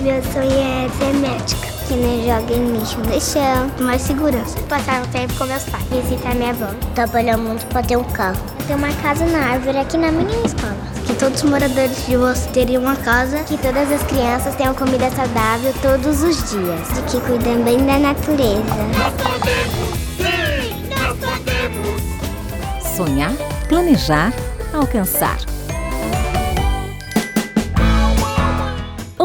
[0.00, 4.58] Meu sonho é ser médica, que nem joga em lixo no chão, mais segurança.
[4.62, 6.68] Passar um tempo com meus pais, visitar minha avó.
[6.94, 8.40] Trabalhar muito para ter um carro.
[8.66, 10.74] Ter uma casa na árvore aqui na minha escola.
[11.06, 15.10] Que todos os moradores de você teriam uma casa, que todas as crianças tenham comida
[15.10, 16.88] saudável todos os dias.
[16.94, 18.62] De que cuidem bem da natureza.
[18.96, 22.96] Nós podemos, sim, nós podemos.
[22.96, 23.32] Sonhar,
[23.68, 24.32] planejar,
[24.72, 25.49] alcançar.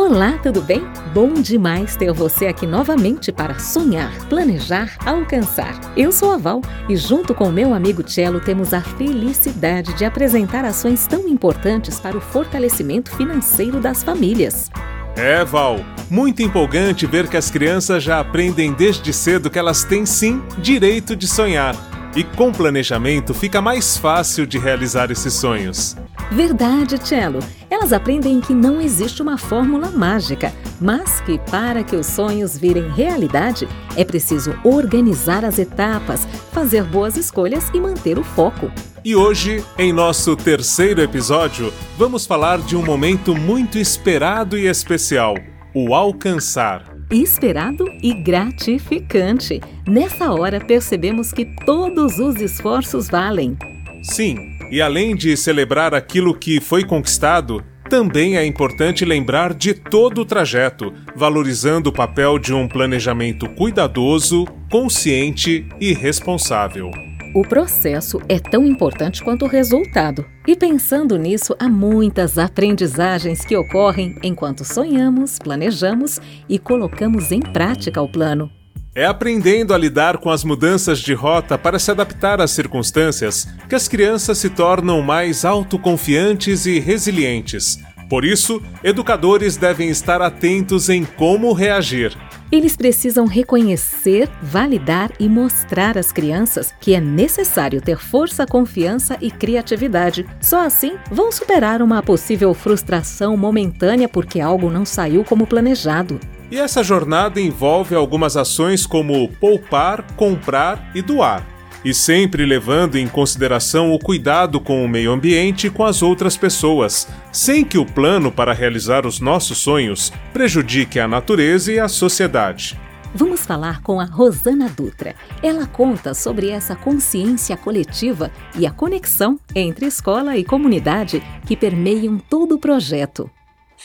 [0.08, 0.84] Olá, tudo bem?
[1.16, 5.82] Bom demais ter você aqui novamente para sonhar, planejar, alcançar.
[5.98, 10.64] Eu sou a Val e, junto com meu amigo Cello, temos a felicidade de apresentar
[10.64, 14.70] ações tão importantes para o fortalecimento financeiro das famílias.
[15.18, 20.06] É, Val, muito empolgante ver que as crianças já aprendem desde cedo que elas têm
[20.06, 21.76] sim direito de sonhar.
[22.16, 25.98] E com planejamento fica mais fácil de realizar esses sonhos.
[26.32, 27.40] Verdade, Cello.
[27.70, 32.90] Elas aprendem que não existe uma fórmula mágica, mas que para que os sonhos virem
[32.90, 38.72] realidade, é preciso organizar as etapas, fazer boas escolhas e manter o foco.
[39.04, 45.36] E hoje, em nosso terceiro episódio, vamos falar de um momento muito esperado e especial:
[45.76, 46.96] o alcançar.
[47.12, 49.62] Esperado e gratificante.
[49.88, 53.56] Nessa hora percebemos que todos os esforços valem.
[54.02, 60.20] Sim, e além de celebrar aquilo que foi conquistado, também é importante lembrar de todo
[60.20, 66.92] o trajeto, valorizando o papel de um planejamento cuidadoso, consciente e responsável.
[67.34, 70.26] O processo é tão importante quanto o resultado.
[70.46, 78.02] E pensando nisso, há muitas aprendizagens que ocorrem enquanto sonhamos, planejamos e colocamos em prática
[78.02, 78.52] o plano.
[78.98, 83.76] É aprendendo a lidar com as mudanças de rota para se adaptar às circunstâncias que
[83.76, 87.78] as crianças se tornam mais autoconfiantes e resilientes.
[88.10, 92.16] Por isso, educadores devem estar atentos em como reagir.
[92.50, 99.30] Eles precisam reconhecer, validar e mostrar às crianças que é necessário ter força, confiança e
[99.30, 100.26] criatividade.
[100.40, 106.18] Só assim vão superar uma possível frustração momentânea porque algo não saiu como planejado.
[106.52, 111.46] E essa jornada envolve algumas ações como poupar, comprar e doar.
[111.84, 116.36] E sempre levando em consideração o cuidado com o meio ambiente e com as outras
[116.36, 121.88] pessoas, sem que o plano para realizar os nossos sonhos prejudique a natureza e a
[121.88, 122.80] sociedade.
[123.14, 125.16] Vamos falar com a Rosana Dutra.
[125.42, 132.18] Ela conta sobre essa consciência coletiva e a conexão entre escola e comunidade que permeiam
[132.18, 133.30] todo o projeto.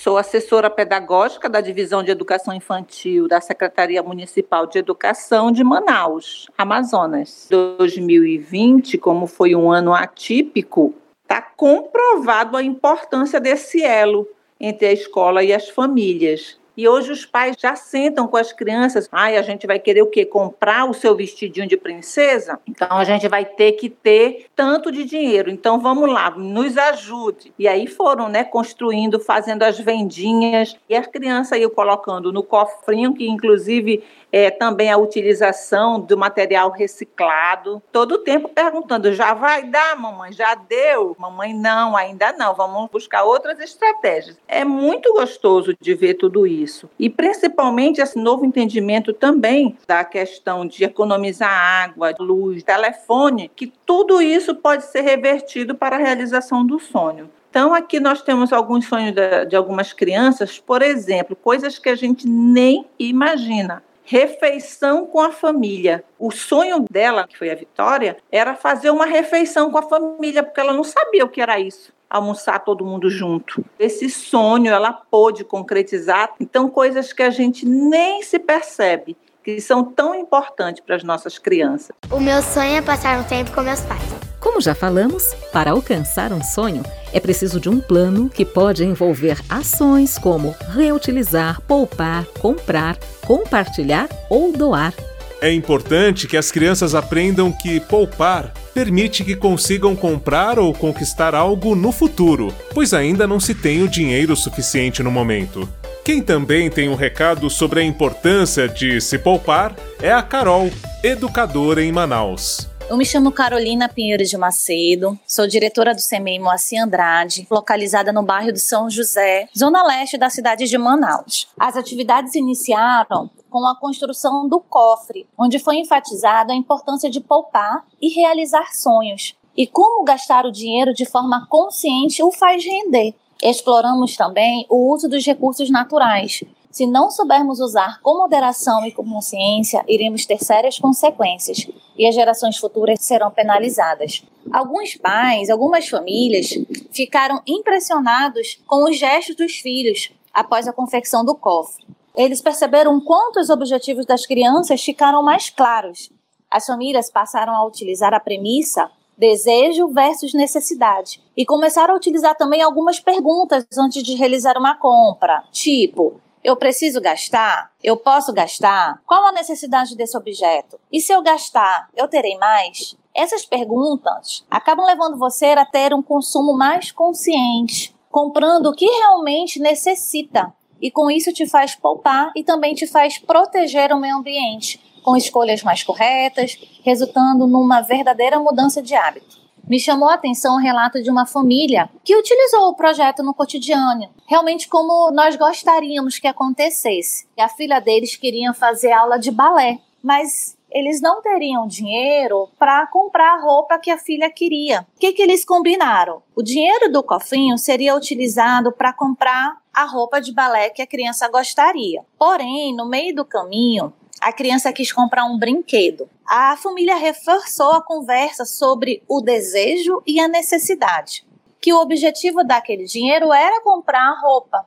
[0.03, 6.49] Sou assessora pedagógica da Divisão de Educação Infantil da Secretaria Municipal de Educação de Manaus,
[6.57, 7.49] Amazonas.
[7.51, 14.27] 2020, como foi um ano atípico, está comprovado a importância desse elo
[14.59, 16.59] entre a escola e as famílias.
[16.81, 19.07] E hoje os pais já sentam com as crianças.
[19.13, 20.25] Ai, a gente vai querer o quê?
[20.25, 22.59] Comprar o seu vestidinho de princesa?
[22.67, 25.51] Então a gente vai ter que ter tanto de dinheiro.
[25.51, 27.53] Então vamos lá, nos ajude.
[27.59, 30.75] E aí foram, né, construindo, fazendo as vendinhas.
[30.89, 34.03] E as crianças iam colocando no cofrinho, que inclusive
[34.33, 37.83] é, também a utilização do material reciclado.
[37.93, 40.33] Todo o tempo perguntando: já vai dar, mamãe?
[40.33, 41.17] Já deu?
[41.19, 42.55] Mamãe, não, ainda não.
[42.55, 44.39] Vamos buscar outras estratégias.
[44.47, 46.89] É muito gostoso de ver tudo isso.
[46.99, 54.21] E principalmente esse novo entendimento também da questão de economizar água, luz, telefone, que tudo
[54.21, 57.31] isso pode ser revertido para a realização do sonho.
[57.51, 61.97] Então, aqui nós temos alguns sonhos de, de, algumas crianças, por exemplo, coisas que a
[61.97, 66.03] gente nem imagina refeição com a família.
[66.19, 70.59] O sonho dela, que foi a Vitória, era fazer uma refeição com a família, porque
[70.61, 73.65] ela não sabia o que era isso almoçar todo mundo junto.
[73.79, 76.35] Esse sonho ela pôde concretizar.
[76.41, 81.39] Então, coisas que a gente nem se percebe, que são tão importantes para as nossas
[81.39, 81.95] crianças.
[82.11, 84.20] O meu sonho é passar um tempo com meus pais.
[84.61, 86.83] Como já falamos, para alcançar um sonho
[87.15, 94.53] é preciso de um plano que pode envolver ações como reutilizar, poupar, comprar, compartilhar ou
[94.53, 94.93] doar.
[95.41, 101.75] É importante que as crianças aprendam que poupar permite que consigam comprar ou conquistar algo
[101.75, 105.67] no futuro, pois ainda não se tem o dinheiro suficiente no momento.
[106.05, 110.71] Quem também tem um recado sobre a importância de se poupar é a Carol,
[111.03, 112.69] educadora em Manaus.
[112.91, 118.25] Eu me chamo Carolina Pinheiro de Macedo, sou diretora do CEMEI Moacir Andrade, localizada no
[118.25, 121.47] bairro de São José, zona leste da cidade de Manaus.
[121.57, 127.87] As atividades iniciaram com a construção do cofre, onde foi enfatizada a importância de poupar
[128.03, 133.15] e realizar sonhos, e como gastar o dinheiro de forma consciente o faz render.
[133.41, 139.05] Exploramos também o uso dos recursos naturais, Se não soubermos usar com moderação e com
[139.05, 141.67] consciência, iremos ter sérias consequências
[141.99, 144.23] e as gerações futuras serão penalizadas.
[144.53, 146.51] Alguns pais, algumas famílias
[146.93, 151.85] ficaram impressionados com os gestos dos filhos após a confecção do cofre.
[152.15, 156.11] Eles perceberam quanto os objetivos das crianças ficaram mais claros.
[156.49, 158.89] As famílias passaram a utilizar a premissa
[159.19, 165.45] desejo versus necessidade e começaram a utilizar também algumas perguntas antes de realizar uma compra,
[165.53, 167.71] tipo eu preciso gastar?
[167.83, 169.01] Eu posso gastar?
[169.07, 170.81] Qual a necessidade desse objeto?
[170.91, 172.97] E se eu gastar, eu terei mais?
[173.15, 179.61] Essas perguntas acabam levando você a ter um consumo mais consciente, comprando o que realmente
[179.61, 180.53] necessita.
[180.81, 185.15] E com isso te faz poupar e também te faz proteger o meio ambiente, com
[185.17, 191.03] escolhas mais corretas, resultando numa verdadeira mudança de hábito me chamou a atenção o relato
[191.03, 197.27] de uma família que utilizou o projeto no cotidiano, realmente como nós gostaríamos que acontecesse.
[197.37, 202.87] E a filha deles queria fazer aula de balé, mas eles não teriam dinheiro para
[202.87, 204.87] comprar a roupa que a filha queria.
[204.97, 206.23] O que, que eles combinaram?
[206.35, 211.29] O dinheiro do cofrinho seria utilizado para comprar a roupa de balé que a criança
[211.29, 212.05] gostaria.
[212.19, 216.09] Porém, no meio do caminho, a criança quis comprar um brinquedo.
[216.27, 221.25] A família reforçou a conversa sobre o desejo e a necessidade.
[221.61, 224.67] Que o objetivo daquele dinheiro era comprar roupa,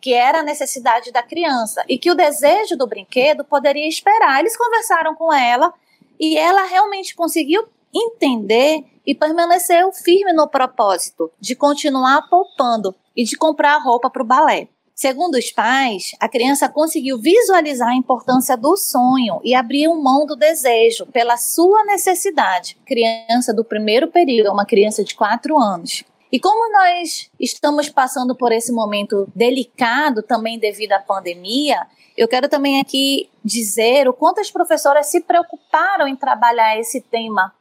[0.00, 4.40] que era a necessidade da criança, e que o desejo do brinquedo poderia esperar.
[4.40, 5.72] Eles conversaram com ela
[6.18, 13.36] e ela realmente conseguiu entender e permaneceu firme no propósito de continuar poupando e de
[13.36, 14.68] comprar roupa para o balé.
[15.00, 20.36] Segundo os pais, a criança conseguiu visualizar a importância do sonho e abriu mão do
[20.36, 22.76] desejo pela sua necessidade.
[22.84, 26.04] Criança do primeiro período, uma criança de 4 anos.
[26.30, 32.46] E como nós estamos passando por esse momento delicado também devido à pandemia, eu quero
[32.46, 37.54] também aqui dizer o quanto as professoras se preocuparam em trabalhar esse tema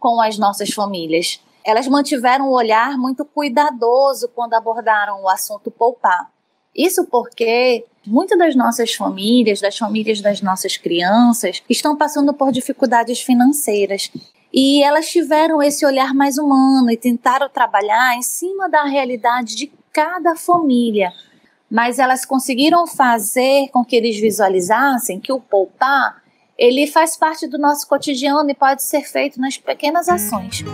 [0.00, 1.38] com as nossas famílias.
[1.62, 6.30] Elas mantiveram um olhar muito cuidadoso quando abordaram o assunto poupar.
[6.78, 13.20] Isso porque muitas das nossas famílias, das famílias das nossas crianças, estão passando por dificuldades
[13.20, 14.12] financeiras.
[14.54, 19.72] E elas tiveram esse olhar mais humano e tentaram trabalhar em cima da realidade de
[19.92, 21.12] cada família.
[21.68, 26.22] Mas elas conseguiram fazer com que eles visualizassem que o poupar
[26.56, 30.64] ele faz parte do nosso cotidiano e pode ser feito nas pequenas ações.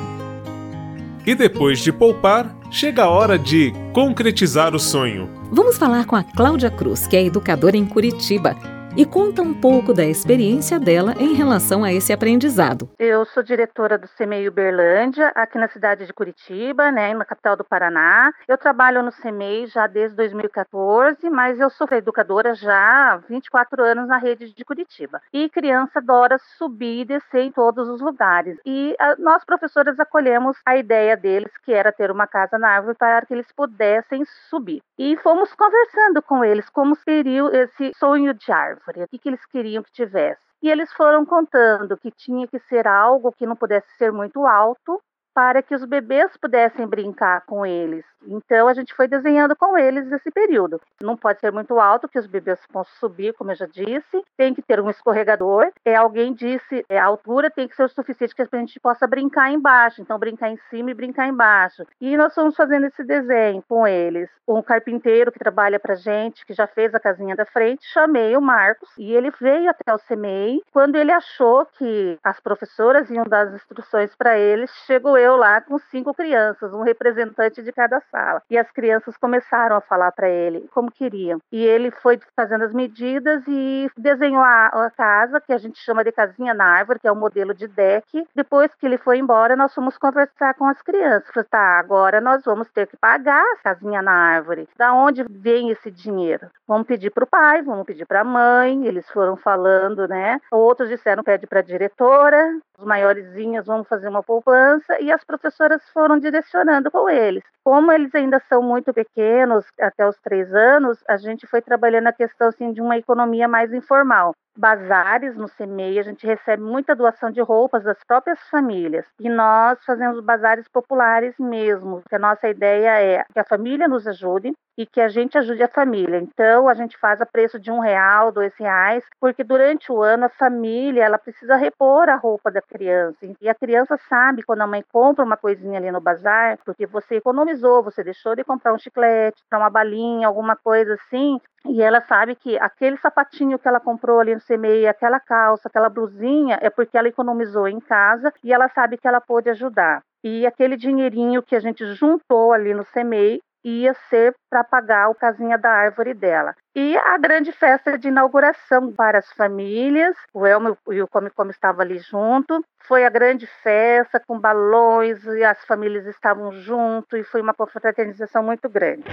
[1.26, 5.28] E depois de poupar, chega a hora de concretizar o sonho.
[5.50, 9.93] Vamos falar com a Cláudia Cruz, que é educadora em Curitiba e conta um pouco
[9.93, 12.88] da experiência dela em relação a esse aprendizado.
[12.96, 17.64] Eu sou diretora do CEMEI Uberlândia, aqui na cidade de Curitiba, né, na capital do
[17.64, 18.32] Paraná.
[18.46, 24.06] Eu trabalho no CEMEI já desde 2014, mas eu sou educadora já há 24 anos
[24.06, 25.20] na rede de Curitiba.
[25.32, 28.58] E criança adora subir e descer em todos os lugares.
[28.64, 32.96] E a, nós, professoras, acolhemos a ideia deles, que era ter uma casa na árvore
[32.96, 34.81] para que eles pudessem subir.
[34.96, 39.44] E fomos conversando com eles como seria esse sonho de árvore o que, que eles
[39.46, 40.42] queriam que tivesse.
[40.62, 45.02] E eles foram contando que tinha que ser algo que não pudesse ser muito alto,
[45.34, 48.04] para que os bebês pudessem brincar com eles.
[48.26, 50.81] Então a gente foi desenhando com eles esse período.
[51.02, 54.22] Não pode ser muito alto, que os bebês possam subir, como eu já disse.
[54.36, 55.70] Tem que ter um escorregador.
[55.84, 59.06] É, alguém disse, é, a altura tem que ser o suficiente que a gente possa
[59.06, 60.00] brincar embaixo.
[60.00, 61.84] Então brincar em cima e brincar embaixo.
[62.00, 64.31] E nós fomos fazendo esse desenho com eles.
[64.46, 68.41] Um carpinteiro que trabalha pra gente, que já fez a casinha da frente, chamei o
[68.41, 70.60] Marcos e ele veio até o CMEI.
[70.72, 75.60] Quando ele achou que as professoras iam dar as instruções para eles, chegou eu lá
[75.60, 78.43] com cinco crianças, um representante de cada sala.
[78.50, 81.40] E as crianças começaram a falar para ele como queriam.
[81.50, 86.04] E ele foi fazendo as medidas e desenhou a, a, casa, que a gente chama
[86.04, 88.26] de casinha na árvore, que é o modelo de deck.
[88.34, 91.31] Depois que ele foi embora, nós fomos conversar com as crianças.
[91.32, 94.69] Falei, tá, agora nós vamos ter que pagar a casinha na árvore.
[94.76, 96.48] Da onde vem esse dinheiro?
[96.66, 98.86] Vamos pedir para o pai, vamos pedir para a mãe.
[98.86, 100.38] Eles foram falando, né?
[100.50, 102.58] Outros disseram pede para a diretora.
[102.78, 107.42] Os maiorzinhos vão fazer uma poupança e as professoras foram direcionando com eles.
[107.62, 112.12] Como eles ainda são muito pequenos, até os três anos, a gente foi trabalhando a
[112.12, 114.34] questão assim, de uma economia mais informal.
[114.56, 119.84] bazares no CEMEI, a gente recebe muita doação de roupas das próprias famílias e nós
[119.84, 124.86] fazemos bazares populares mesmo, que a nossa ideia é que a família nos ajude e
[124.86, 126.18] que a gente ajude a família.
[126.18, 130.26] Então a gente faz a preço de um real, dois reais, porque durante o ano
[130.26, 134.66] a família ela precisa repor a roupa da criança e a criança sabe quando a
[134.66, 138.79] mãe compra uma coisinha ali no bazar, porque você economizou, você deixou de comprar um
[138.79, 144.20] chiclete, uma balinha, alguma coisa assim, e ela sabe que aquele sapatinho que ela comprou
[144.20, 148.69] ali no CMEI, aquela calça, aquela blusinha, é porque ela economizou em casa e ela
[148.69, 150.03] sabe que ela pode ajudar.
[150.23, 155.14] E aquele dinheirinho que a gente juntou ali no CMEI ia ser para pagar o
[155.14, 156.54] casinha da árvore dela.
[156.76, 161.50] E a grande festa de inauguração para as famílias, o Elmo e o Come Come
[161.50, 162.62] estavam ali junto.
[162.86, 168.42] Foi a grande festa com balões e as famílias estavam junto e foi uma confraternização
[168.42, 169.04] muito grande.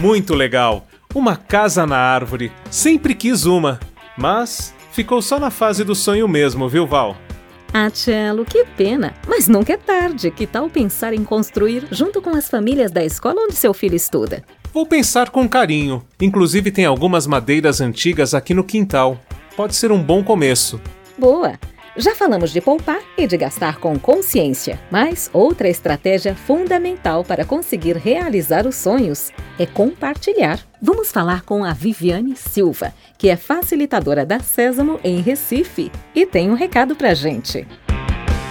[0.00, 0.86] Muito legal!
[1.14, 2.50] Uma casa na árvore.
[2.70, 3.78] Sempre quis uma,
[4.18, 7.16] mas ficou só na fase do sonho mesmo, viu, Val?
[7.76, 9.12] Ah, Cello, que pena.
[9.26, 10.30] Mas nunca é tarde.
[10.30, 14.44] Que tal pensar em construir junto com as famílias da escola onde seu filho estuda?
[14.72, 16.00] Vou pensar com carinho.
[16.20, 19.18] Inclusive tem algumas madeiras antigas aqui no quintal.
[19.56, 20.80] Pode ser um bom começo.
[21.18, 21.58] Boa!
[21.96, 27.96] Já falamos de poupar e de gastar com consciência, mas outra estratégia fundamental para conseguir
[27.96, 30.58] realizar os sonhos é compartilhar.
[30.82, 36.50] Vamos falar com a Viviane Silva, que é facilitadora da Sésamo em Recife e tem
[36.50, 37.64] um recado pra gente.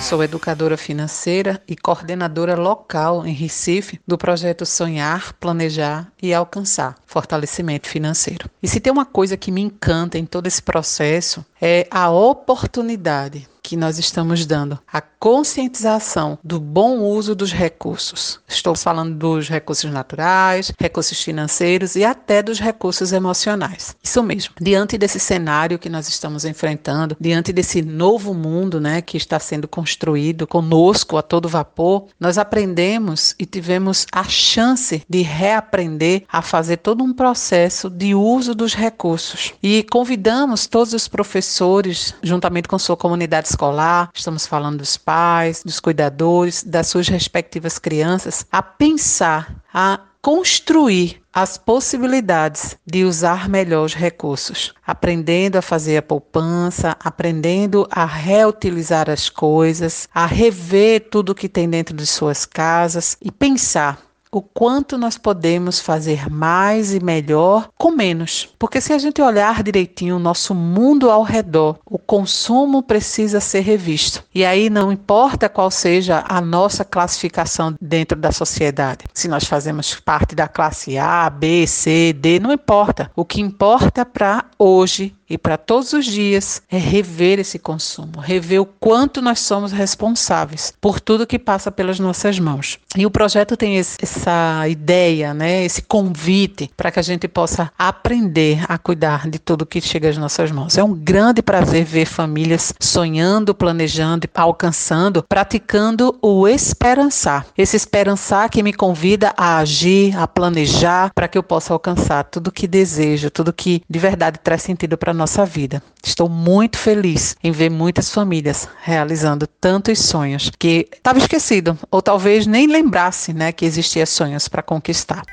[0.02, 7.88] Sou educadora financeira e coordenadora local em Recife do projeto Sonhar, Planejar e Alcançar Fortalecimento
[7.88, 8.50] Financeiro.
[8.62, 13.48] E se tem uma coisa que me encanta em todo esse processo é a oportunidade
[13.64, 18.42] que nós estamos dando, a conscientização do bom uso dos recursos.
[18.46, 23.96] Estou falando dos recursos naturais, recursos financeiros e até dos recursos emocionais.
[24.04, 24.54] Isso mesmo.
[24.60, 29.68] Diante desse cenário que nós estamos enfrentando, diante desse novo mundo, né, que está sendo
[29.68, 36.78] construído conosco a todo vapor, nós aprendemos e tivemos a chance de reaprender a fazer
[36.78, 39.54] todo um processo de uso dos recursos.
[39.64, 45.80] E convidamos todos os professores, juntamente com sua comunidade escolar, estamos falando dos pais, dos
[45.80, 53.94] cuidadores, das suas respectivas crianças, a pensar, a construir as possibilidades de usar melhor os
[53.94, 61.50] recursos, aprendendo a fazer a poupança, aprendendo a reutilizar as coisas, a rever tudo que
[61.50, 64.00] tem dentro de suas casas e pensar
[64.38, 68.50] o quanto nós podemos fazer mais e melhor com menos.
[68.58, 73.62] Porque se a gente olhar direitinho o nosso mundo ao redor, o consumo precisa ser
[73.62, 74.24] revisto.
[74.34, 79.06] E aí não importa qual seja a nossa classificação dentro da sociedade.
[79.14, 83.12] Se nós fazemos parte da classe A, B, C, D, não importa.
[83.16, 88.62] O que importa para hoje e para todos os dias é rever esse consumo, rever
[88.62, 92.78] o quanto nós somos responsáveis por tudo que passa pelas nossas mãos.
[92.96, 97.72] E o projeto tem esse, essa ideia, né, esse convite para que a gente possa
[97.80, 100.78] aprender a cuidar de tudo que chega às nossas mãos.
[100.78, 107.48] É um grande prazer ver famílias sonhando, planejando, alcançando, praticando o esperançar.
[107.58, 112.52] Esse esperançar que me convida a agir, a planejar para que eu possa alcançar tudo
[112.52, 115.82] que desejo, tudo que de verdade traz sentido para nós nossa vida.
[116.04, 122.46] Estou muito feliz em ver muitas famílias realizando tantos sonhos que estava esquecido ou talvez
[122.46, 125.24] nem lembrasse, né, que existia sonhos para conquistar.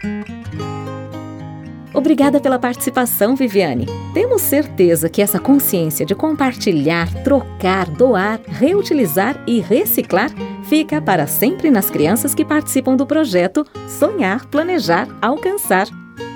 [1.92, 3.87] Obrigada pela participação, Viviane.
[4.14, 10.30] Temos certeza que essa consciência de compartilhar, trocar, doar, reutilizar e reciclar
[10.68, 15.88] fica para sempre nas crianças que participam do projeto Sonhar, Planejar, Alcançar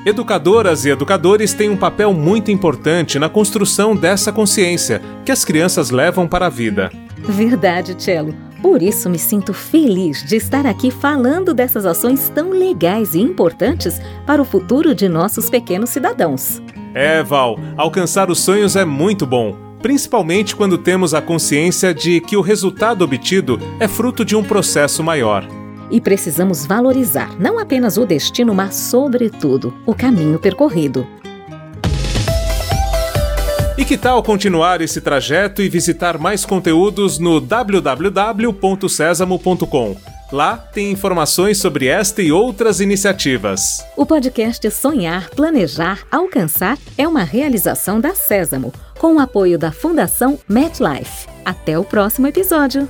[0.06, 5.90] Educadoras e educadores têm um papel muito importante na construção dessa consciência que as crianças
[5.90, 6.90] levam para a vida.
[7.20, 8.34] Verdade, Cello.
[8.60, 13.98] Por isso me sinto feliz de estar aqui falando dessas ações tão legais e importantes
[14.26, 16.60] para o futuro de nossos pequenos cidadãos.
[16.94, 22.36] É, Val, alcançar os sonhos é muito bom, principalmente quando temos a consciência de que
[22.36, 25.46] o resultado obtido é fruto de um processo maior.
[25.90, 31.06] E precisamos valorizar não apenas o destino, mas, sobretudo, o caminho percorrido.
[33.76, 39.96] E que tal continuar esse trajeto e visitar mais conteúdos no www.sesamo.com?
[40.32, 43.84] Lá tem informações sobre esta e outras iniciativas.
[43.96, 50.38] O podcast Sonhar, Planejar, Alcançar é uma realização da Sésamo, com o apoio da Fundação
[50.48, 51.28] MetLife.
[51.44, 52.88] Até o próximo episódio.